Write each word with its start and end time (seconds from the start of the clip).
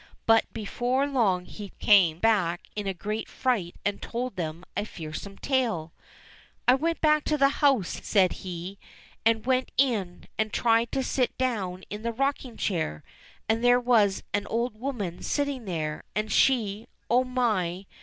But 0.25 0.51
before 0.51 1.05
long 1.05 1.45
he 1.45 1.73
came 1.77 2.17
back 2.17 2.61
in 2.75 2.87
a 2.87 2.91
great 2.91 3.29
fright 3.29 3.75
and 3.85 4.01
told 4.01 4.35
them 4.35 4.65
a 4.75 4.83
fearsome 4.83 5.37
tale! 5.37 5.93
"I 6.67 6.73
went 6.73 7.01
back 7.01 7.23
to 7.25 7.37
the 7.37 7.49
house," 7.61 7.99
said 8.03 8.31
he, 8.41 8.79
"and 9.27 9.45
went 9.45 9.69
in 9.77 10.25
and 10.39 10.51
tried 10.51 10.91
to 10.93 11.03
sit 11.03 11.37
down 11.37 11.83
in 11.91 12.01
the 12.01 12.11
rocking 12.13 12.57
chair, 12.57 13.03
and 13.47 13.63
there 13.63 13.79
was 13.79 14.23
an 14.33 14.47
old 14.47 14.73
woman 14.75 15.19
knitting 15.19 15.65
there, 15.65 16.03
and 16.15 16.31
she— 16.31 16.87
oh 17.11 17.23
my 17.23 17.85